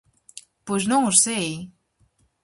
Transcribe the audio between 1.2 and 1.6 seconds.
sei...